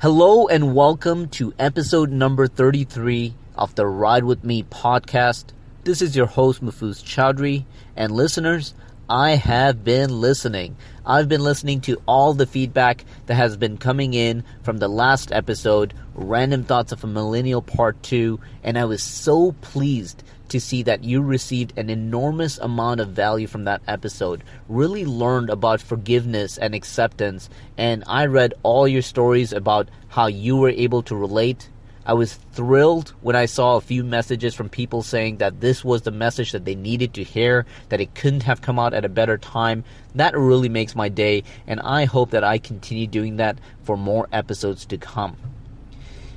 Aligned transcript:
Hello 0.00 0.46
and 0.46 0.76
welcome 0.76 1.26
to 1.30 1.52
episode 1.58 2.12
number 2.12 2.46
33 2.46 3.34
of 3.56 3.74
the 3.74 3.84
Ride 3.84 4.22
With 4.22 4.44
Me 4.44 4.62
podcast. 4.62 5.46
This 5.82 6.00
is 6.00 6.14
your 6.14 6.26
host, 6.26 6.62
Mufuz 6.62 7.02
Chowdhury, 7.02 7.64
and 7.96 8.12
listeners, 8.12 8.74
I 9.10 9.30
have 9.30 9.82
been 9.82 10.20
listening. 10.20 10.76
I've 11.04 11.28
been 11.28 11.42
listening 11.42 11.80
to 11.80 12.00
all 12.06 12.32
the 12.32 12.46
feedback 12.46 13.04
that 13.26 13.34
has 13.34 13.56
been 13.56 13.76
coming 13.76 14.14
in 14.14 14.44
from 14.62 14.78
the 14.78 14.86
last 14.86 15.32
episode, 15.32 15.94
Random 16.14 16.62
Thoughts 16.62 16.92
of 16.92 17.02
a 17.02 17.08
Millennial 17.08 17.60
Part 17.60 18.00
2, 18.04 18.38
and 18.62 18.78
I 18.78 18.84
was 18.84 19.02
so 19.02 19.50
pleased 19.62 20.22
to 20.48 20.60
see 20.60 20.82
that 20.82 21.04
you 21.04 21.20
received 21.22 21.76
an 21.78 21.90
enormous 21.90 22.58
amount 22.58 23.00
of 23.00 23.10
value 23.10 23.46
from 23.46 23.64
that 23.64 23.82
episode. 23.86 24.42
Really 24.68 25.04
learned 25.04 25.50
about 25.50 25.80
forgiveness 25.80 26.58
and 26.58 26.74
acceptance, 26.74 27.48
and 27.76 28.04
I 28.06 28.26
read 28.26 28.54
all 28.62 28.88
your 28.88 29.02
stories 29.02 29.52
about 29.52 29.88
how 30.08 30.26
you 30.26 30.56
were 30.56 30.70
able 30.70 31.02
to 31.02 31.16
relate 31.16 31.68
I 32.08 32.14
was 32.14 32.32
thrilled 32.32 33.12
when 33.20 33.36
I 33.36 33.44
saw 33.44 33.76
a 33.76 33.82
few 33.82 34.02
messages 34.02 34.54
from 34.54 34.70
people 34.70 35.02
saying 35.02 35.36
that 35.36 35.60
this 35.60 35.84
was 35.84 36.02
the 36.02 36.10
message 36.10 36.52
that 36.52 36.64
they 36.64 36.74
needed 36.74 37.12
to 37.14 37.22
hear, 37.22 37.66
that 37.90 38.00
it 38.00 38.14
couldn't 38.14 38.44
have 38.44 38.62
come 38.62 38.78
out 38.78 38.94
at 38.94 39.04
a 39.04 39.10
better 39.10 39.36
time. 39.36 39.84
That 40.14 40.34
really 40.34 40.70
makes 40.70 40.96
my 40.96 41.10
day, 41.10 41.44
and 41.66 41.80
I 41.80 42.06
hope 42.06 42.30
that 42.30 42.44
I 42.44 42.56
continue 42.56 43.06
doing 43.06 43.36
that 43.36 43.58
for 43.82 43.98
more 43.98 44.26
episodes 44.32 44.86
to 44.86 44.96
come. 44.96 45.36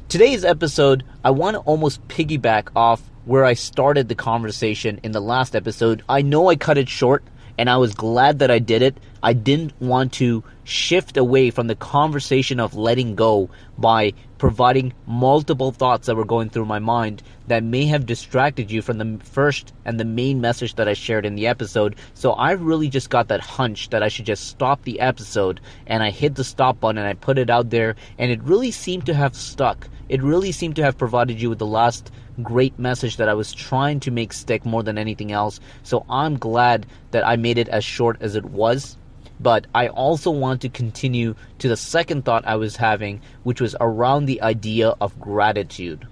Today's 0.10 0.44
episode, 0.44 1.06
I 1.24 1.32
want 1.32 1.56
to 1.56 1.62
almost 1.62 2.06
piggyback 2.10 2.68
off 2.76 3.10
where 3.26 3.46
I 3.46 3.54
started 3.54 4.08
the 4.08 4.16
conversation 4.16 5.00
in 5.04 5.12
the 5.12 5.22
last 5.22 5.56
episode. 5.56 6.04
I 6.10 6.22
know 6.22 6.50
I 6.50 6.56
cut 6.56 6.78
it 6.78 6.90
short, 6.90 7.24
and 7.58 7.70
I 7.70 7.78
was 7.78 7.94
glad 7.94 8.40
that 8.40 8.52
I 8.52 8.60
did 8.60 8.82
it. 8.82 8.98
I 9.22 9.34
didn't 9.34 9.80
want 9.80 10.14
to 10.14 10.44
shift 10.64 11.18
away 11.18 11.52
from 11.52 11.68
the 11.68 11.76
conversation 11.76 12.60
of 12.60 12.76
letting 12.76 13.16
go 13.16 13.50
by 13.82 14.14
providing 14.38 14.94
multiple 15.06 15.72
thoughts 15.72 16.08
that 16.08 16.16
were 16.16 16.26
going 16.26 16.50
through 16.50 16.66
my 16.66 16.80
mind 16.80 17.22
that 17.48 17.64
may 17.64 17.86
have 17.86 18.06
distracted 18.06 18.72
you 18.72 18.82
from 18.82 18.98
the 18.98 19.20
first 19.24 19.74
and 19.86 20.00
the 20.00 20.06
main 20.06 20.40
message 20.40 20.76
that 20.76 20.88
I 20.88 20.94
shared 20.94 21.26
in 21.26 21.36
the 21.36 21.48
episode. 21.48 21.96
So 22.14 22.32
I 22.32 22.52
really 22.52 22.88
just 22.88 23.10
got 23.10 23.28
that 23.28 23.42
hunch 23.42 23.90
that 23.90 24.02
I 24.02 24.08
should 24.08 24.26
just 24.26 24.48
stop 24.48 24.84
the 24.84 25.00
episode 25.00 25.60
and 25.86 26.02
I 26.02 26.12
hit 26.12 26.36
the 26.36 26.44
stop 26.44 26.80
button 26.80 26.98
and 26.98 27.08
I 27.08 27.14
put 27.14 27.38
it 27.38 27.50
out 27.50 27.70
there 27.70 27.96
and 28.18 28.32
it 28.32 28.42
really 28.44 28.72
seemed 28.72 29.06
to 29.08 29.14
have 29.14 29.36
stuck. 29.36 29.90
It 30.10 30.24
really 30.24 30.52
seemed 30.52 30.76
to 30.78 30.84
have 30.84 30.98
provided 30.98 31.42
you 31.42 31.50
with 31.50 31.60
the 31.60 31.66
last 31.66 32.12
great 32.42 32.78
message 32.80 33.18
that 33.18 33.30
I 33.30 33.34
was 33.34 33.54
trying 33.54 34.00
to 34.02 34.12
make 34.12 34.34
stick 34.34 34.66
more 34.66 34.84
than 34.84 34.98
anything 34.98 35.32
else. 35.32 35.60
So 35.84 36.06
I'm 36.10 36.38
glad 36.38 36.86
that 37.12 37.28
I 37.28 37.36
made 37.36 37.58
it 37.58 37.70
as 37.70 37.84
short 37.84 38.18
as 38.22 38.36
it 38.36 38.46
was 38.46 38.98
but 39.42 39.66
I 39.74 39.88
also 39.88 40.30
want 40.30 40.62
to 40.62 40.70
continue 40.70 41.36
to 41.60 41.68
the 41.68 41.78
second 41.78 42.26
thought 42.26 42.46
I 42.46 42.56
was 42.56 42.76
having, 42.76 43.22
which 43.44 43.60
was 43.60 43.76
around 43.80 44.26
the 44.26 44.42
idea 44.42 44.96
of 45.02 45.20
gratitude. 45.20 46.08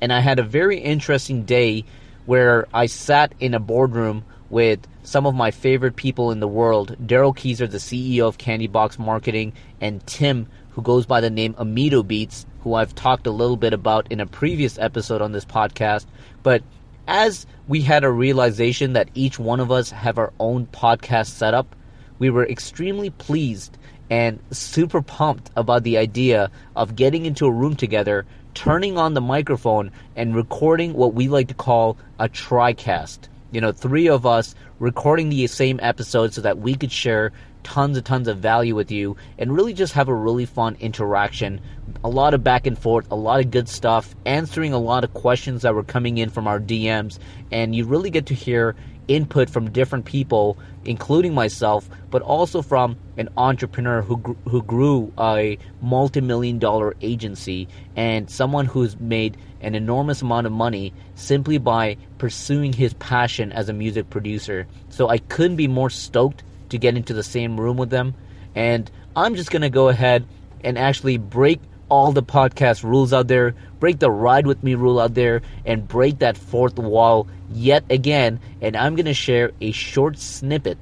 And 0.00 0.12
I 0.12 0.20
had 0.20 0.38
a 0.38 0.44
very 0.44 0.78
interesting 0.78 1.44
day 1.44 1.84
where 2.26 2.68
I 2.72 2.86
sat 2.86 3.34
in 3.40 3.54
a 3.54 3.58
boardroom 3.58 4.24
with 4.50 4.80
some 5.02 5.26
of 5.26 5.34
my 5.34 5.50
favorite 5.50 5.96
people 5.96 6.30
in 6.30 6.40
the 6.40 6.48
world 6.48 6.96
Daryl 7.04 7.36
Keyser, 7.36 7.70
the 7.70 7.78
CEO 7.78 8.28
of 8.28 8.38
Candy 8.38 8.66
Box 8.66 8.98
Marketing, 8.98 9.52
and 9.80 10.06
Tim, 10.06 10.46
who 10.70 10.82
goes 10.82 11.06
by 11.06 11.20
the 11.20 11.30
name 11.30 11.54
Amito 11.54 12.06
Beats, 12.06 12.46
who 12.60 12.74
I've 12.74 12.94
talked 12.94 13.26
a 13.26 13.32
little 13.32 13.56
bit 13.56 13.72
about 13.72 14.12
in 14.12 14.20
a 14.20 14.26
previous 14.26 14.78
episode 14.78 15.20
on 15.20 15.32
this 15.32 15.44
podcast. 15.44 16.06
But 16.42 16.62
as 17.08 17.46
we 17.66 17.80
had 17.80 18.04
a 18.04 18.10
realization 18.10 18.92
that 18.92 19.08
each 19.14 19.38
one 19.38 19.60
of 19.60 19.72
us 19.72 19.90
have 19.90 20.18
our 20.18 20.32
own 20.38 20.66
podcast 20.66 21.28
setup, 21.28 21.74
we 22.18 22.30
were 22.30 22.46
extremely 22.46 23.10
pleased 23.10 23.76
and 24.10 24.38
super 24.50 25.02
pumped 25.02 25.50
about 25.56 25.82
the 25.82 25.98
idea 25.98 26.50
of 26.74 26.96
getting 26.96 27.26
into 27.26 27.46
a 27.46 27.52
room 27.52 27.76
together, 27.76 28.26
turning 28.54 28.96
on 28.96 29.14
the 29.14 29.20
microphone, 29.20 29.90
and 30.16 30.34
recording 30.34 30.94
what 30.94 31.14
we 31.14 31.28
like 31.28 31.48
to 31.48 31.54
call 31.54 31.96
a 32.18 32.28
tricast. 32.28 33.18
You 33.52 33.60
know, 33.60 33.72
three 33.72 34.08
of 34.08 34.26
us 34.26 34.54
recording 34.78 35.28
the 35.28 35.46
same 35.46 35.78
episode 35.82 36.34
so 36.34 36.40
that 36.42 36.58
we 36.58 36.74
could 36.74 36.92
share 36.92 37.32
tons 37.68 37.98
and 37.98 38.06
tons 38.06 38.28
of 38.28 38.38
value 38.38 38.74
with 38.74 38.90
you 38.90 39.14
and 39.36 39.54
really 39.54 39.74
just 39.74 39.92
have 39.92 40.08
a 40.08 40.14
really 40.14 40.46
fun 40.46 40.74
interaction. 40.80 41.60
A 42.02 42.08
lot 42.08 42.32
of 42.32 42.42
back 42.42 42.66
and 42.66 42.78
forth, 42.78 43.06
a 43.10 43.14
lot 43.14 43.40
of 43.40 43.50
good 43.50 43.68
stuff, 43.68 44.14
answering 44.24 44.72
a 44.72 44.78
lot 44.78 45.04
of 45.04 45.12
questions 45.12 45.62
that 45.62 45.74
were 45.74 45.84
coming 45.84 46.16
in 46.16 46.30
from 46.30 46.46
our 46.46 46.58
DMs, 46.58 47.18
and 47.52 47.76
you 47.76 47.84
really 47.84 48.08
get 48.08 48.24
to 48.26 48.34
hear 48.34 48.74
input 49.06 49.50
from 49.50 49.70
different 49.70 50.06
people, 50.06 50.58
including 50.86 51.34
myself, 51.34 51.90
but 52.10 52.22
also 52.22 52.62
from 52.62 52.96
an 53.18 53.28
entrepreneur 53.36 54.00
who 54.00 54.16
who 54.48 54.62
grew 54.62 55.12
a 55.18 55.58
multi-million 55.82 56.58
dollar 56.58 56.94
agency 57.02 57.68
and 57.96 58.30
someone 58.30 58.64
who's 58.64 58.98
made 58.98 59.36
an 59.60 59.74
enormous 59.74 60.22
amount 60.22 60.46
of 60.46 60.52
money 60.52 60.94
simply 61.16 61.58
by 61.58 61.96
pursuing 62.16 62.72
his 62.72 62.94
passion 62.94 63.52
as 63.52 63.68
a 63.68 63.74
music 63.74 64.08
producer. 64.08 64.66
So 64.88 65.08
I 65.10 65.18
couldn't 65.18 65.56
be 65.56 65.68
more 65.68 65.90
stoked 65.90 66.44
to 66.70 66.78
get 66.78 66.96
into 66.96 67.14
the 67.14 67.22
same 67.22 67.58
room 67.58 67.76
with 67.76 67.90
them. 67.90 68.14
And 68.54 68.90
I'm 69.16 69.34
just 69.34 69.50
going 69.50 69.62
to 69.62 69.70
go 69.70 69.88
ahead 69.88 70.26
and 70.62 70.78
actually 70.78 71.18
break 71.18 71.60
all 71.88 72.12
the 72.12 72.22
podcast 72.22 72.82
rules 72.82 73.12
out 73.12 73.28
there, 73.28 73.54
break 73.80 73.98
the 73.98 74.10
ride 74.10 74.46
with 74.46 74.62
me 74.62 74.74
rule 74.74 75.00
out 75.00 75.14
there, 75.14 75.42
and 75.64 75.86
break 75.86 76.18
that 76.18 76.36
fourth 76.36 76.78
wall 76.78 77.28
yet 77.50 77.84
again. 77.90 78.40
And 78.60 78.76
I'm 78.76 78.94
going 78.94 79.06
to 79.06 79.14
share 79.14 79.52
a 79.60 79.72
short 79.72 80.18
snippet 80.18 80.78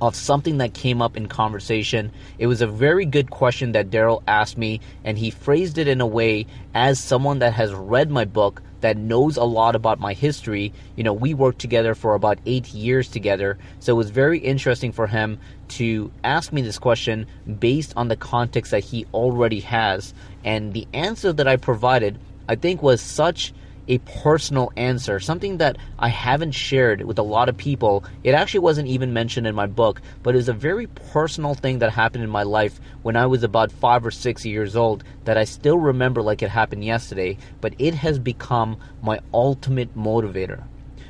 of 0.00 0.16
something 0.16 0.58
that 0.58 0.74
came 0.74 1.00
up 1.00 1.16
in 1.16 1.28
conversation. 1.28 2.10
It 2.38 2.48
was 2.48 2.60
a 2.60 2.66
very 2.66 3.04
good 3.04 3.30
question 3.30 3.72
that 3.72 3.90
Daryl 3.90 4.22
asked 4.26 4.58
me, 4.58 4.80
and 5.04 5.16
he 5.16 5.30
phrased 5.30 5.78
it 5.78 5.86
in 5.86 6.00
a 6.00 6.06
way 6.06 6.46
as 6.74 6.98
someone 6.98 7.38
that 7.38 7.54
has 7.54 7.72
read 7.72 8.10
my 8.10 8.24
book 8.24 8.62
that 8.82 8.96
knows 8.96 9.36
a 9.36 9.44
lot 9.44 9.74
about 9.74 9.98
my 9.98 10.12
history. 10.12 10.72
You 10.96 11.04
know, 11.04 11.12
we 11.12 11.34
worked 11.34 11.58
together 11.58 11.94
for 11.94 12.14
about 12.14 12.38
eight 12.46 12.72
years 12.74 13.08
together, 13.08 13.58
so 13.80 13.94
it 13.94 13.96
was 13.96 14.10
very 14.10 14.38
interesting 14.38 14.92
for 14.92 15.06
him 15.06 15.38
to 15.68 16.12
ask 16.22 16.52
me 16.52 16.62
this 16.62 16.78
question 16.78 17.26
based 17.58 17.94
on 17.96 18.08
the 18.08 18.16
context 18.16 18.70
that 18.70 18.84
he 18.84 19.06
already 19.14 19.60
has. 19.60 20.12
And 20.44 20.72
the 20.74 20.86
answer 20.92 21.32
that 21.32 21.48
I 21.48 21.56
provided, 21.56 22.18
I 22.48 22.56
think, 22.56 22.82
was 22.82 23.00
such 23.00 23.54
a 23.88 23.98
personal 23.98 24.72
answer, 24.76 25.18
something 25.18 25.58
that 25.58 25.76
I 25.98 26.08
haven't 26.08 26.52
shared 26.52 27.02
with 27.02 27.18
a 27.18 27.22
lot 27.22 27.48
of 27.48 27.56
people. 27.56 28.04
It 28.22 28.34
actually 28.34 28.60
wasn't 28.60 28.88
even 28.88 29.12
mentioned 29.12 29.46
in 29.46 29.54
my 29.54 29.66
book, 29.66 30.00
but 30.22 30.34
it 30.34 30.38
was 30.38 30.48
a 30.48 30.54
very 30.54 30.86
personal 30.86 31.54
thing 31.54 31.80
that 31.80 31.92
happened 31.92 32.24
in 32.24 32.30
my 32.30 32.44
life 32.44 32.80
when 33.02 33.16
I 33.16 33.26
was 33.26 33.42
about 33.42 33.72
five 33.72 34.06
or 34.06 34.10
six 34.10 34.44
years 34.44 34.76
old 34.76 35.04
that 35.24 35.36
I 35.36 35.44
still 35.44 35.78
remember 35.78 36.22
like 36.22 36.42
it 36.42 36.50
happened 36.50 36.84
yesterday, 36.84 37.38
but 37.60 37.74
it 37.78 37.94
has 37.94 38.18
become 38.18 38.78
my 39.02 39.20
ultimate 39.34 39.96
motivator. 39.96 40.62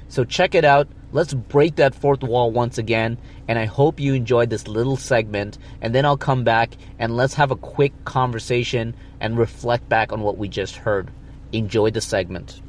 So 0.09 0.25
check 0.25 0.55
it 0.55 0.65
out. 0.65 0.89
Let's 1.13 1.35
break 1.35 1.77
that 1.77 1.95
fourth 1.95 2.23
wall 2.23 2.51
once 2.51 2.79
again, 2.79 3.19
and 3.49 3.59
I 3.59 3.67
hope 3.67 4.01
you 4.01 4.15
enjoyed 4.15 4.49
this 4.51 4.67
little 4.67 4.97
segment. 4.97 5.59
And 5.83 5.95
then 5.95 6.07
I'll 6.07 6.17
come 6.17 6.45
back 6.45 6.75
and 6.99 7.17
let's 7.17 7.35
have 7.35 7.51
a 7.51 7.57
quick 7.57 7.93
conversation 8.05 8.95
and 9.21 9.39
reflect 9.39 9.89
back 9.91 10.13
on 10.13 10.23
what 10.23 10.39
we 10.39 10.49
just 10.49 10.77
heard 10.77 11.11
enjoy 11.53 11.91
the 11.91 12.01
segment. 12.01 12.61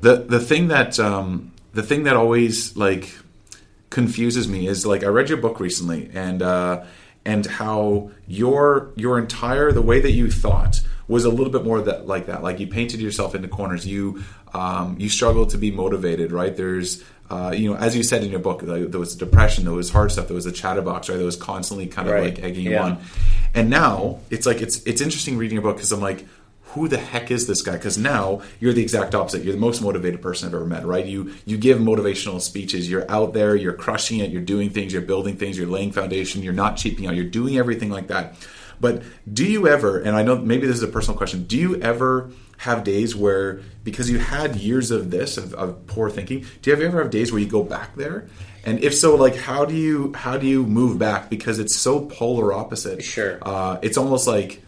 The 0.00 0.16
the 0.16 0.40
thing 0.40 0.68
that 0.68 0.98
um, 0.98 1.52
the 1.72 1.82
thing 1.82 2.04
that 2.04 2.16
always 2.16 2.76
like 2.76 3.16
confuses 3.90 4.48
me 4.48 4.66
is 4.66 4.84
like 4.84 5.04
I 5.04 5.06
read 5.06 5.28
your 5.28 5.38
book 5.38 5.60
recently 5.60 6.10
and 6.12 6.42
uh, 6.42 6.84
and 7.24 7.46
how 7.46 8.10
your 8.26 8.92
your 8.96 9.18
entire 9.18 9.72
the 9.72 9.82
way 9.82 10.00
that 10.00 10.12
you 10.12 10.30
thought 10.30 10.80
was 11.06 11.24
a 11.24 11.30
little 11.30 11.52
bit 11.52 11.64
more 11.64 11.80
that 11.80 12.06
like 12.06 12.26
that 12.26 12.42
like 12.42 12.60
you 12.60 12.66
painted 12.66 13.00
yourself 13.00 13.34
into 13.34 13.48
corners 13.48 13.86
you 13.86 14.22
um, 14.52 14.96
you 14.98 15.08
struggled 15.08 15.50
to 15.50 15.58
be 15.58 15.70
motivated 15.70 16.32
right 16.32 16.56
there's 16.56 17.02
uh, 17.30 17.54
you 17.56 17.70
know 17.70 17.76
as 17.76 17.96
you 17.96 18.02
said 18.02 18.22
in 18.22 18.30
your 18.30 18.40
book 18.40 18.60
there 18.62 18.98
was 18.98 19.14
depression 19.14 19.64
there 19.64 19.72
was 19.72 19.90
hard 19.90 20.12
stuff 20.12 20.26
there 20.26 20.34
was 20.34 20.46
a 20.46 20.52
chatterbox 20.52 21.08
right 21.08 21.16
that 21.16 21.24
was 21.24 21.36
constantly 21.36 21.86
kind 21.86 22.08
of 22.08 22.14
right. 22.14 22.34
like 22.34 22.44
egging 22.44 22.64
yeah. 22.64 22.70
you 22.70 22.78
on 22.78 23.02
and 23.54 23.70
now 23.70 24.18
it's 24.30 24.46
like 24.46 24.60
it's 24.60 24.82
it's 24.84 25.00
interesting 25.00 25.36
reading 25.36 25.54
your 25.54 25.62
book 25.62 25.76
because 25.76 25.92
I'm 25.92 26.00
like 26.00 26.26
who 26.74 26.88
the 26.88 26.98
heck 26.98 27.30
is 27.30 27.46
this 27.46 27.62
guy? 27.62 27.72
Because 27.72 27.96
now 27.96 28.42
you're 28.58 28.72
the 28.72 28.82
exact 28.82 29.14
opposite. 29.14 29.44
You're 29.44 29.54
the 29.54 29.60
most 29.60 29.80
motivated 29.80 30.20
person 30.20 30.48
I've 30.48 30.54
ever 30.54 30.66
met, 30.66 30.84
right? 30.84 31.06
You 31.06 31.34
you 31.46 31.56
give 31.56 31.78
motivational 31.78 32.40
speeches. 32.40 32.90
You're 32.90 33.08
out 33.10 33.32
there. 33.32 33.54
You're 33.54 33.74
crushing 33.74 34.18
it. 34.18 34.30
You're 34.30 34.42
doing 34.42 34.70
things. 34.70 34.92
You're 34.92 35.02
building 35.02 35.36
things. 35.36 35.56
You're 35.56 35.68
laying 35.68 35.92
foundation. 35.92 36.42
You're 36.42 36.52
not 36.52 36.76
cheaping 36.76 37.06
out. 37.06 37.14
You're 37.14 37.24
doing 37.24 37.58
everything 37.58 37.90
like 37.90 38.08
that. 38.08 38.34
But 38.80 39.02
do 39.32 39.44
you 39.44 39.68
ever? 39.68 40.00
And 40.00 40.16
I 40.16 40.22
know 40.22 40.36
maybe 40.36 40.66
this 40.66 40.76
is 40.76 40.82
a 40.82 40.88
personal 40.88 41.16
question. 41.16 41.44
Do 41.44 41.56
you 41.56 41.80
ever 41.80 42.30
have 42.58 42.82
days 42.82 43.14
where 43.14 43.60
because 43.84 44.10
you 44.10 44.18
had 44.18 44.56
years 44.56 44.90
of 44.90 45.10
this 45.10 45.36
of, 45.36 45.54
of 45.54 45.86
poor 45.86 46.10
thinking? 46.10 46.44
Do 46.60 46.70
you 46.70 46.76
ever 46.76 47.02
have 47.02 47.10
days 47.10 47.30
where 47.30 47.40
you 47.40 47.48
go 47.48 47.62
back 47.62 47.94
there? 47.94 48.28
And 48.64 48.82
if 48.82 48.94
so, 48.94 49.14
like 49.14 49.36
how 49.36 49.64
do 49.64 49.76
you 49.76 50.12
how 50.14 50.38
do 50.38 50.46
you 50.46 50.64
move 50.66 50.98
back? 50.98 51.30
Because 51.30 51.60
it's 51.60 51.74
so 51.74 52.00
polar 52.00 52.52
opposite. 52.52 53.04
Sure. 53.04 53.38
Uh, 53.42 53.78
it's 53.80 53.96
almost 53.96 54.26
like 54.26 54.62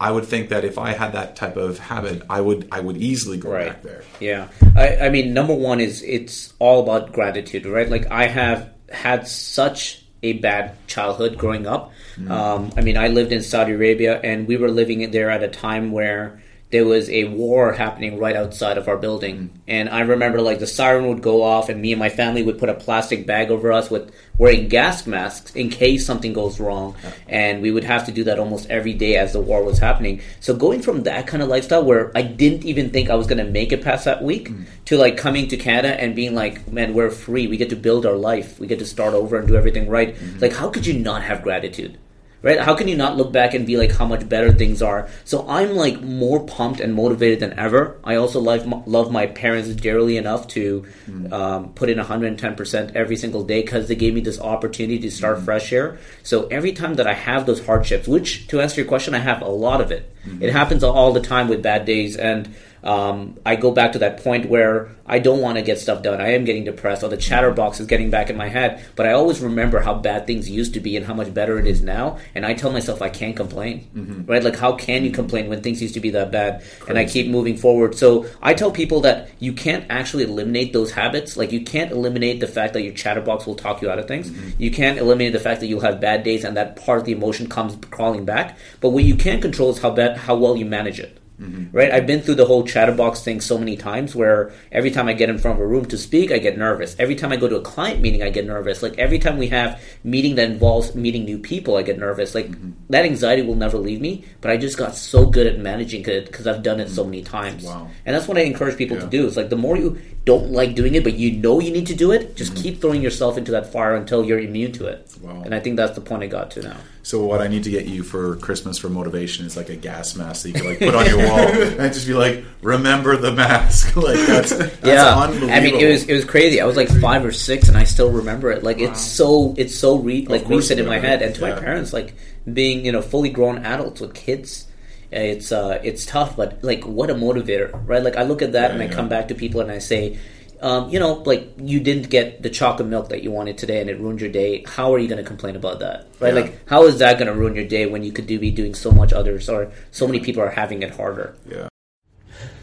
I 0.00 0.12
would 0.12 0.26
think 0.26 0.50
that 0.50 0.64
if 0.64 0.78
I 0.78 0.92
had 0.92 1.12
that 1.12 1.34
type 1.34 1.56
of 1.56 1.78
habit, 1.78 2.22
I 2.30 2.40
would 2.40 2.68
I 2.70 2.80
would 2.80 2.96
easily 2.96 3.36
go 3.36 3.50
right. 3.50 3.68
back 3.68 3.82
there. 3.82 4.04
Yeah, 4.20 4.48
I, 4.76 4.96
I 4.96 5.08
mean, 5.10 5.34
number 5.34 5.54
one 5.54 5.80
is 5.80 6.02
it's 6.02 6.52
all 6.58 6.82
about 6.82 7.12
gratitude, 7.12 7.66
right? 7.66 7.88
Like 7.88 8.10
I 8.10 8.28
have 8.28 8.72
had 8.90 9.26
such 9.26 10.04
a 10.22 10.34
bad 10.34 10.76
childhood 10.86 11.38
growing 11.38 11.66
up. 11.66 11.92
Um, 12.28 12.72
I 12.76 12.80
mean, 12.80 12.96
I 12.96 13.08
lived 13.08 13.30
in 13.30 13.42
Saudi 13.42 13.72
Arabia, 13.72 14.20
and 14.22 14.48
we 14.48 14.56
were 14.56 14.70
living 14.70 15.08
there 15.10 15.30
at 15.30 15.42
a 15.42 15.48
time 15.48 15.92
where 15.92 16.42
there 16.70 16.84
was 16.84 17.08
a 17.08 17.24
war 17.24 17.72
happening 17.72 18.18
right 18.18 18.36
outside 18.36 18.76
of 18.76 18.88
our 18.88 18.98
building. 18.98 19.50
And 19.66 19.88
I 19.88 20.00
remember 20.00 20.42
like 20.42 20.58
the 20.58 20.66
siren 20.66 21.08
would 21.08 21.22
go 21.22 21.42
off, 21.42 21.68
and 21.68 21.80
me 21.80 21.92
and 21.92 21.98
my 21.98 22.10
family 22.10 22.42
would 22.42 22.58
put 22.58 22.68
a 22.68 22.74
plastic 22.74 23.26
bag 23.26 23.50
over 23.50 23.72
us 23.72 23.90
with 23.90 24.12
wearing 24.36 24.68
gas 24.68 25.06
masks 25.06 25.54
in 25.54 25.70
case 25.70 26.04
something 26.04 26.32
goes 26.32 26.60
wrong. 26.60 26.94
And 27.26 27.62
we 27.62 27.70
would 27.70 27.84
have 27.84 28.04
to 28.06 28.12
do 28.12 28.24
that 28.24 28.38
almost 28.38 28.68
every 28.70 28.92
day 28.92 29.16
as 29.16 29.32
the 29.32 29.40
war 29.40 29.64
was 29.64 29.78
happening. 29.78 30.20
So 30.40 30.54
going 30.54 30.82
from 30.82 31.04
that 31.04 31.26
kind 31.26 31.42
of 31.42 31.48
lifestyle 31.48 31.84
where 31.84 32.12
I 32.14 32.22
didn't 32.22 32.64
even 32.64 32.90
think 32.90 33.08
I 33.08 33.14
was 33.14 33.26
going 33.26 33.44
to 33.44 33.50
make 33.50 33.72
it 33.72 33.82
past 33.82 34.04
that 34.04 34.22
week 34.22 34.50
mm. 34.50 34.66
to 34.86 34.98
like 34.98 35.16
coming 35.16 35.48
to 35.48 35.56
Canada 35.56 35.98
and 35.98 36.14
being 36.14 36.34
like, 36.34 36.70
man, 36.70 36.92
we're 36.92 37.10
free. 37.10 37.46
We 37.46 37.56
get 37.56 37.70
to 37.70 37.76
build 37.76 38.04
our 38.04 38.16
life. 38.16 38.60
We 38.60 38.66
get 38.66 38.78
to 38.80 38.86
start 38.86 39.14
over 39.14 39.38
and 39.38 39.48
do 39.48 39.56
everything 39.56 39.88
right. 39.88 40.14
Mm-hmm. 40.14 40.38
Like, 40.38 40.52
how 40.52 40.68
could 40.68 40.86
you 40.86 40.98
not 40.98 41.22
have 41.22 41.42
gratitude? 41.42 41.98
Right? 42.42 42.60
How 42.60 42.74
can 42.74 42.88
you 42.88 42.96
not 42.96 43.16
look 43.16 43.32
back 43.32 43.54
and 43.54 43.66
be 43.66 43.76
like 43.76 43.92
how 43.92 44.04
much 44.06 44.28
better 44.28 44.52
things 44.52 44.82
are? 44.82 45.08
So 45.24 45.48
I'm 45.48 45.74
like 45.74 46.00
more 46.00 46.44
pumped 46.44 46.80
and 46.80 46.94
motivated 46.94 47.40
than 47.40 47.58
ever. 47.58 47.98
I 48.04 48.16
also 48.16 48.40
love 48.40 48.66
love 48.86 49.10
my 49.10 49.26
parents 49.26 49.68
dearly 49.70 50.16
enough 50.16 50.48
to 50.48 50.86
mm. 51.06 51.32
um, 51.32 51.72
put 51.74 51.88
in 51.88 51.98
110 51.98 52.56
percent 52.56 52.92
every 52.94 53.16
single 53.16 53.44
day 53.44 53.62
because 53.62 53.88
they 53.88 53.96
gave 53.96 54.14
me 54.14 54.20
this 54.20 54.40
opportunity 54.40 54.98
to 55.00 55.10
start 55.10 55.38
mm. 55.38 55.44
fresh 55.44 55.70
here. 55.70 55.98
So 56.22 56.46
every 56.48 56.72
time 56.72 56.94
that 56.94 57.06
I 57.06 57.14
have 57.14 57.46
those 57.46 57.64
hardships, 57.64 58.06
which 58.06 58.46
to 58.48 58.60
answer 58.60 58.80
your 58.80 58.88
question, 58.88 59.14
I 59.14 59.18
have 59.18 59.42
a 59.42 59.48
lot 59.48 59.80
of 59.80 59.90
it. 59.90 60.14
Mm-hmm. 60.24 60.42
It 60.42 60.52
happens 60.52 60.84
all 60.84 61.12
the 61.12 61.20
time 61.20 61.48
with 61.48 61.62
bad 61.62 61.84
days 61.84 62.16
and. 62.16 62.54
Um, 62.82 63.38
I 63.44 63.56
go 63.56 63.70
back 63.70 63.92
to 63.92 63.98
that 64.00 64.22
point 64.22 64.48
where 64.48 64.90
I 65.06 65.18
don't 65.18 65.40
want 65.40 65.56
to 65.56 65.62
get 65.62 65.78
stuff 65.78 66.02
done. 66.02 66.20
I 66.20 66.32
am 66.32 66.44
getting 66.44 66.64
depressed, 66.64 67.02
or 67.02 67.08
the 67.08 67.16
chatterbox 67.16 67.80
is 67.80 67.86
getting 67.86 68.10
back 68.10 68.30
in 68.30 68.36
my 68.36 68.48
head. 68.48 68.84
But 68.94 69.06
I 69.06 69.12
always 69.12 69.40
remember 69.40 69.80
how 69.80 69.94
bad 69.94 70.26
things 70.26 70.48
used 70.50 70.74
to 70.74 70.80
be 70.80 70.96
and 70.96 71.06
how 71.06 71.14
much 71.14 71.32
better 71.32 71.58
it 71.58 71.66
is 71.66 71.82
now. 71.82 72.18
And 72.34 72.44
I 72.44 72.54
tell 72.54 72.70
myself 72.70 73.00
I 73.02 73.08
can't 73.08 73.34
complain, 73.34 73.88
right? 74.26 74.42
Like 74.42 74.56
how 74.56 74.72
can 74.72 75.04
you 75.04 75.10
complain 75.10 75.48
when 75.48 75.62
things 75.62 75.80
used 75.80 75.94
to 75.94 76.00
be 76.00 76.10
that 76.10 76.30
bad? 76.30 76.62
And 76.88 76.98
I 76.98 77.04
keep 77.04 77.28
moving 77.28 77.56
forward. 77.56 77.94
So 77.94 78.26
I 78.42 78.54
tell 78.54 78.70
people 78.70 79.00
that 79.02 79.30
you 79.38 79.52
can't 79.52 79.84
actually 79.88 80.24
eliminate 80.24 80.72
those 80.72 80.92
habits. 80.92 81.36
Like 81.36 81.52
you 81.52 81.62
can't 81.62 81.90
eliminate 81.90 82.40
the 82.40 82.46
fact 82.46 82.74
that 82.74 82.82
your 82.82 82.94
chatterbox 82.94 83.46
will 83.46 83.54
talk 83.56 83.82
you 83.82 83.90
out 83.90 83.98
of 83.98 84.06
things. 84.06 84.30
You 84.58 84.70
can't 84.70 84.98
eliminate 84.98 85.32
the 85.32 85.40
fact 85.40 85.60
that 85.60 85.66
you'll 85.66 85.80
have 85.80 86.00
bad 86.00 86.22
days 86.22 86.44
and 86.44 86.56
that 86.56 86.76
part 86.76 87.00
of 87.00 87.04
the 87.06 87.12
emotion 87.12 87.48
comes 87.48 87.76
crawling 87.90 88.24
back. 88.24 88.58
But 88.80 88.90
what 88.90 89.04
you 89.04 89.16
can 89.16 89.40
control 89.40 89.70
is 89.70 89.78
how 89.78 89.90
bad, 89.90 90.16
how 90.18 90.36
well 90.36 90.56
you 90.56 90.66
manage 90.66 91.00
it 91.00 91.18
Mm-hmm. 91.40 91.76
right? 91.76 91.92
I've 91.92 92.06
been 92.06 92.20
through 92.20 92.34
the 92.34 92.46
whole 92.46 92.64
chatterbox 92.64 93.22
thing 93.22 93.40
so 93.40 93.58
many 93.58 93.76
times 93.76 94.14
where 94.14 94.52
every 94.72 94.90
time 94.90 95.06
I 95.06 95.12
get 95.12 95.28
in 95.28 95.38
front 95.38 95.58
of 95.58 95.62
a 95.62 95.66
room 95.66 95.84
to 95.86 95.96
speak, 95.96 96.32
I 96.32 96.38
get 96.38 96.58
nervous. 96.58 96.96
Every 96.98 97.14
time 97.14 97.30
I 97.30 97.36
go 97.36 97.48
to 97.48 97.56
a 97.56 97.60
client 97.60 98.00
meeting, 98.00 98.24
I 98.24 98.30
get 98.30 98.44
nervous. 98.44 98.82
Like 98.82 98.98
every 98.98 99.20
time 99.20 99.38
we 99.38 99.46
have 99.48 99.80
meeting 100.02 100.34
that 100.34 100.50
involves 100.50 100.96
meeting 100.96 101.24
new 101.24 101.38
people, 101.38 101.76
I 101.76 101.82
get 101.82 101.96
nervous. 101.96 102.34
Like 102.34 102.48
mm-hmm. 102.48 102.72
that 102.90 103.04
anxiety 103.04 103.42
will 103.42 103.54
never 103.54 103.78
leave 103.78 104.00
me, 104.00 104.24
but 104.40 104.50
I 104.50 104.56
just 104.56 104.76
got 104.76 104.96
so 104.96 105.26
good 105.26 105.46
at 105.46 105.60
managing 105.60 106.04
it 106.06 106.26
because 106.26 106.48
I've 106.48 106.64
done 106.64 106.80
it 106.80 106.88
so 106.88 107.02
mm-hmm. 107.02 107.10
many 107.10 107.22
times. 107.22 107.64
Wow. 107.64 107.88
And 108.04 108.16
that's 108.16 108.26
what 108.26 108.36
I 108.36 108.40
encourage 108.40 108.76
people 108.76 108.98
to 108.98 109.06
do. 109.06 109.26
It's 109.26 109.36
like 109.36 109.50
the 109.50 109.56
more 109.56 109.76
you 109.76 110.00
don't 110.24 110.50
like 110.50 110.74
doing 110.74 110.94
it, 110.94 111.04
but 111.04 111.14
you 111.14 111.32
know 111.38 111.58
you 111.58 111.70
need 111.70 111.86
to 111.86 111.94
do 111.94 112.12
it, 112.12 112.36
just 112.36 112.54
keep 112.54 112.80
throwing 112.82 113.00
yourself 113.00 113.38
into 113.38 113.52
that 113.52 113.72
fire 113.72 113.94
until 113.94 114.24
you're 114.24 114.38
immune 114.38 114.72
to 114.72 114.86
it. 114.86 115.10
Wow. 115.22 115.40
And 115.42 115.54
I 115.54 115.60
think 115.60 115.76
that's 115.76 115.94
the 115.94 116.02
point 116.02 116.22
I 116.22 116.26
got 116.26 116.50
to 116.52 116.62
now. 116.62 116.76
So 117.02 117.24
what 117.24 117.40
I 117.40 117.48
need 117.48 117.64
to 117.64 117.70
get 117.70 117.86
you 117.86 118.02
for 118.02 118.36
Christmas 118.36 118.76
for 118.76 118.90
motivation 118.90 119.46
is 119.46 119.56
like 119.56 119.70
a 119.70 119.76
gas 119.76 120.14
mask 120.14 120.42
that 120.42 120.50
you 120.50 120.54
can 120.56 120.66
like 120.66 120.78
put 120.78 120.94
on 120.94 121.06
your 121.06 121.26
wall 121.28 121.38
and 121.80 121.92
just 121.92 122.06
be 122.06 122.14
like, 122.14 122.44
remember 122.62 123.16
the 123.16 123.32
mask. 123.32 123.96
like 123.96 124.18
that's, 124.26 124.50
that's 124.56 124.84
yeah, 124.84 125.16
unbelievable. 125.16 125.52
I 125.52 125.60
mean, 125.60 125.76
it 125.76 125.90
was 125.90 126.04
it 126.04 126.14
was 126.14 126.24
crazy. 126.24 126.60
I 126.60 126.66
was 126.66 126.76
like 126.76 126.88
five 127.00 127.24
or 127.24 127.32
six, 127.32 127.68
and 127.68 127.76
I 127.76 127.84
still 127.84 128.10
remember 128.10 128.50
it. 128.50 128.62
Like 128.62 128.78
it's 128.78 129.00
so 129.00 129.54
it's 129.56 129.76
so 129.76 129.98
re- 129.98 130.26
like 130.26 130.48
recent 130.48 130.80
in 130.80 130.86
my 130.86 130.98
head. 130.98 131.22
And 131.22 131.34
to 131.34 131.40
my 131.40 131.52
parents, 131.52 131.92
like 131.92 132.14
being 132.52 132.84
you 132.84 132.92
know 132.92 133.02
fully 133.02 133.30
grown 133.30 133.64
adults 133.64 134.00
with 134.00 134.14
kids, 134.14 134.66
uh, 135.12 135.18
it's 135.18 135.52
uh 135.52 135.80
it's 135.82 136.06
tough. 136.06 136.36
But 136.36 136.62
like, 136.62 136.84
what 136.84 137.10
a 137.10 137.14
motivator, 137.14 137.70
right? 137.86 138.02
Like 138.02 138.16
I 138.16 138.22
look 138.22 138.42
at 138.42 138.52
that 138.52 138.70
and 138.70 138.82
I 138.82 138.88
come 138.88 139.08
back 139.08 139.28
to 139.28 139.34
people 139.34 139.60
and 139.60 139.70
I 139.70 139.78
say. 139.78 140.18
Um, 140.60 140.88
you 140.90 140.98
know, 140.98 141.14
like 141.14 141.52
you 141.58 141.80
didn't 141.80 142.10
get 142.10 142.42
the 142.42 142.50
chocolate 142.50 142.88
milk 142.88 143.10
that 143.10 143.22
you 143.22 143.30
wanted 143.30 143.58
today, 143.58 143.80
and 143.80 143.88
it 143.88 143.98
ruined 144.00 144.20
your 144.20 144.30
day. 144.30 144.64
How 144.66 144.92
are 144.92 144.98
you 144.98 145.08
going 145.08 145.22
to 145.22 145.28
complain 145.28 145.56
about 145.56 145.78
that, 145.80 146.08
right? 146.20 146.34
Yeah. 146.34 146.40
Like, 146.40 146.68
how 146.68 146.84
is 146.84 146.98
that 146.98 147.18
going 147.18 147.28
to 147.28 147.34
ruin 147.34 147.54
your 147.54 147.66
day 147.66 147.86
when 147.86 148.02
you 148.02 148.12
could 148.12 148.26
do 148.26 148.38
be 148.38 148.50
doing 148.50 148.74
so 148.74 148.90
much 148.90 149.12
others, 149.12 149.48
or 149.48 149.70
so 149.90 150.06
many 150.06 150.20
people 150.20 150.42
are 150.42 150.50
having 150.50 150.82
it 150.82 150.90
harder? 150.90 151.36
yeah. 151.48 151.68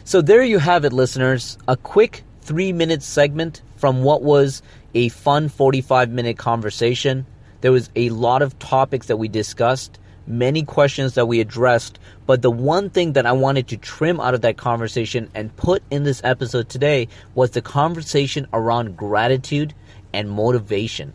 So 0.04 0.22
there 0.22 0.44
you 0.44 0.60
have 0.60 0.86
it, 0.86 0.94
listeners. 0.94 1.58
A 1.68 1.76
quick 1.76 2.24
three 2.42 2.72
minute 2.72 3.02
segment 3.02 3.64
from 3.76 4.04
what 4.04 4.22
was 4.22 4.62
a 4.94 5.10
fun 5.10 5.50
45 5.50 6.12
minute 6.12 6.38
conversation. 6.38 7.26
There 7.62 7.72
was 7.72 7.90
a 7.96 8.10
lot 8.10 8.44
of 8.44 8.58
topics 8.60 9.08
that 9.08 9.18
we 9.18 9.28
discussed, 9.28 9.98
many 10.28 10.64
questions 10.64 11.14
that 11.14 11.28
we 11.28 11.40
addressed, 11.40 12.00
but 12.26 12.42
the 12.42 12.52
one 12.52 12.90
thing 12.90 13.14
that 13.14 13.26
I 13.26 13.32
wanted 13.32 13.68
to 13.70 13.78
trim 13.78 14.20
out 14.20 14.34
of 14.34 14.42
that 14.42 14.58
conversation 14.58 15.30
and 15.34 15.56
put 15.56 15.84
in 15.92 16.04
this 16.04 16.22
episode 16.24 16.70
today 16.70 17.08
was 17.34 17.52
the 17.52 17.62
conversation 17.62 18.48
around 18.54 18.98
gratitude 18.98 19.74
and 20.14 20.30
motivation. 20.30 21.14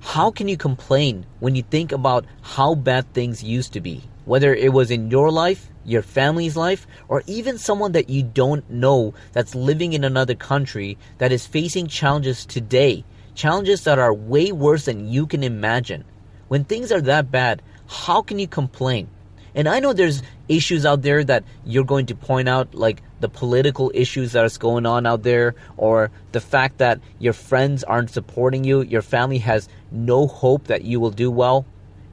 How 0.00 0.30
can 0.30 0.48
you 0.48 0.56
complain 0.56 1.26
when 1.40 1.54
you 1.54 1.62
think 1.62 1.92
about 1.92 2.24
how 2.40 2.74
bad 2.74 3.12
things 3.12 3.42
used 3.42 3.74
to 3.74 3.80
be? 3.80 4.02
Whether 4.24 4.54
it 4.54 4.72
was 4.72 4.90
in 4.90 5.10
your 5.10 5.30
life, 5.30 5.68
your 5.84 6.02
family's 6.02 6.56
life, 6.56 6.86
or 7.08 7.22
even 7.26 7.58
someone 7.58 7.92
that 7.92 8.08
you 8.08 8.22
don't 8.22 8.68
know 8.70 9.12
that's 9.32 9.54
living 9.54 9.92
in 9.92 10.04
another 10.04 10.34
country 10.34 10.96
that 11.18 11.32
is 11.32 11.46
facing 11.46 11.86
challenges 11.86 12.46
today, 12.46 13.04
challenges 13.34 13.84
that 13.84 13.98
are 13.98 14.14
way 14.14 14.52
worse 14.52 14.86
than 14.86 15.08
you 15.08 15.26
can 15.26 15.42
imagine. 15.42 16.04
When 16.48 16.64
things 16.64 16.90
are 16.92 17.00
that 17.02 17.30
bad, 17.30 17.62
how 17.90 18.22
can 18.22 18.38
you 18.38 18.46
complain? 18.46 19.08
And 19.52 19.68
I 19.68 19.80
know 19.80 19.92
there's 19.92 20.22
issues 20.48 20.86
out 20.86 21.02
there 21.02 21.24
that 21.24 21.42
you're 21.64 21.84
going 21.84 22.06
to 22.06 22.14
point 22.14 22.48
out, 22.48 22.72
like 22.72 23.02
the 23.18 23.28
political 23.28 23.90
issues 23.92 24.32
that's 24.32 24.58
going 24.58 24.86
on 24.86 25.06
out 25.06 25.24
there, 25.24 25.56
or 25.76 26.12
the 26.30 26.40
fact 26.40 26.78
that 26.78 27.00
your 27.18 27.32
friends 27.32 27.82
aren't 27.82 28.10
supporting 28.10 28.62
you, 28.62 28.82
your 28.82 29.02
family 29.02 29.38
has 29.38 29.68
no 29.90 30.28
hope 30.28 30.68
that 30.68 30.84
you 30.84 31.00
will 31.00 31.10
do 31.10 31.32
well, 31.32 31.66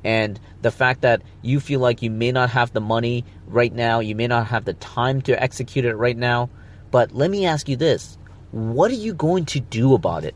and 0.03 0.39
the 0.63 0.71
fact 0.71 1.01
that 1.01 1.21
you 1.44 1.59
feel 1.59 1.80
like 1.80 2.01
you 2.01 2.09
may 2.09 2.31
not 2.31 2.50
have 2.50 2.73
the 2.73 2.81
money 2.81 3.23
right 3.45 3.73
now, 3.73 4.00
you 4.00 4.15
may 4.15 4.27
not 4.27 4.47
have 4.47 4.65
the 4.65 4.73
time 4.73 5.21
to 5.21 5.41
execute 5.41 5.85
it 5.85 5.95
right 5.95 6.18
now. 6.18 6.50
But 6.89 7.12
let 7.12 7.30
me 7.30 7.45
ask 7.45 7.69
you 7.69 7.75
this 7.75 8.18
what 8.51 8.89
are 8.89 8.95
you 8.95 9.13
going 9.13 9.45
to 9.45 9.59
do 9.59 9.94
about 9.94 10.23
it? 10.23 10.33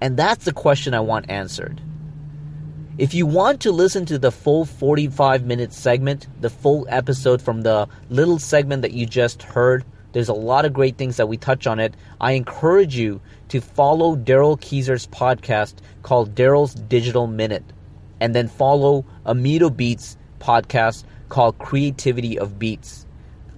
And 0.00 0.16
that's 0.16 0.44
the 0.44 0.52
question 0.52 0.92
I 0.94 1.00
want 1.00 1.30
answered. 1.30 1.80
If 2.98 3.14
you 3.14 3.24
want 3.24 3.62
to 3.62 3.72
listen 3.72 4.04
to 4.06 4.18
the 4.18 4.30
full 4.30 4.66
45 4.66 5.46
minute 5.46 5.72
segment, 5.72 6.26
the 6.42 6.50
full 6.50 6.86
episode 6.90 7.40
from 7.40 7.62
the 7.62 7.88
little 8.10 8.38
segment 8.38 8.82
that 8.82 8.92
you 8.92 9.06
just 9.06 9.42
heard, 9.42 9.82
there's 10.12 10.28
a 10.28 10.34
lot 10.34 10.66
of 10.66 10.74
great 10.74 10.98
things 10.98 11.16
that 11.16 11.26
we 11.26 11.38
touch 11.38 11.66
on 11.66 11.80
it. 11.80 11.94
I 12.20 12.32
encourage 12.32 12.94
you 12.94 13.22
to 13.48 13.62
follow 13.62 14.14
Daryl 14.14 14.60
Keezer's 14.60 15.06
podcast 15.06 15.76
called 16.02 16.34
Daryl's 16.34 16.74
Digital 16.74 17.26
Minute, 17.26 17.64
and 18.20 18.34
then 18.34 18.46
follow 18.46 19.06
Amito 19.24 19.74
Beats 19.74 20.18
podcast 20.38 21.04
called 21.30 21.58
Creativity 21.58 22.38
of 22.38 22.58
Beats. 22.58 23.06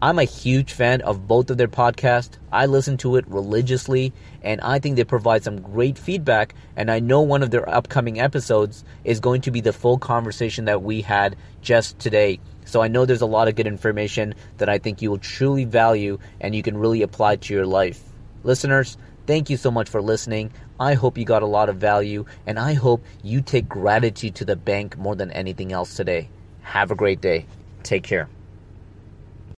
I'm 0.04 0.18
a 0.18 0.24
huge 0.24 0.74
fan 0.74 1.00
of 1.00 1.26
both 1.26 1.48
of 1.48 1.56
their 1.56 1.66
podcasts. 1.66 2.36
I 2.52 2.66
listen 2.66 2.98
to 2.98 3.16
it 3.16 3.26
religiously, 3.26 4.12
and 4.42 4.60
I 4.60 4.78
think 4.78 4.96
they 4.96 5.04
provide 5.04 5.42
some 5.42 5.62
great 5.62 5.96
feedback. 5.96 6.54
And 6.76 6.90
I 6.90 7.00
know 7.00 7.22
one 7.22 7.42
of 7.42 7.50
their 7.50 7.66
upcoming 7.66 8.20
episodes 8.20 8.84
is 9.04 9.18
going 9.18 9.40
to 9.40 9.50
be 9.50 9.62
the 9.62 9.72
full 9.72 9.96
conversation 9.96 10.66
that 10.66 10.82
we 10.82 11.00
had 11.00 11.36
just 11.62 11.98
today. 11.98 12.38
So 12.66 12.82
I 12.82 12.88
know 12.88 13.06
there's 13.06 13.22
a 13.22 13.26
lot 13.26 13.48
of 13.48 13.54
good 13.54 13.66
information 13.66 14.34
that 14.58 14.68
I 14.68 14.76
think 14.76 15.00
you 15.00 15.08
will 15.08 15.16
truly 15.16 15.64
value 15.64 16.18
and 16.38 16.54
you 16.54 16.62
can 16.62 16.76
really 16.76 17.00
apply 17.00 17.36
to 17.36 17.54
your 17.54 17.64
life. 17.64 18.02
Listeners, 18.42 18.98
thank 19.26 19.48
you 19.48 19.56
so 19.56 19.70
much 19.70 19.88
for 19.88 20.02
listening. 20.02 20.52
I 20.78 20.92
hope 20.92 21.16
you 21.16 21.24
got 21.24 21.42
a 21.42 21.46
lot 21.46 21.70
of 21.70 21.76
value, 21.76 22.26
and 22.46 22.58
I 22.58 22.74
hope 22.74 23.02
you 23.22 23.40
take 23.40 23.70
gratitude 23.70 24.34
to 24.34 24.44
the 24.44 24.54
bank 24.54 24.98
more 24.98 25.16
than 25.16 25.30
anything 25.30 25.72
else 25.72 25.94
today. 25.94 26.28
Have 26.60 26.90
a 26.90 26.94
great 26.94 27.22
day. 27.22 27.46
Take 27.82 28.02
care. 28.02 28.28